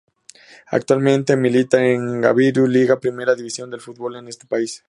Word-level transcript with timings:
Actualmente 0.71 1.35
milita 1.37 1.79
en 1.85 2.21
la 2.21 2.29
Gambrinus 2.29 2.67
liga, 2.67 2.99
primera 2.99 3.35
división 3.35 3.69
del 3.69 3.81
fútbol 3.81 4.15
en 4.15 4.29
ese 4.29 4.47
país. 4.47 4.79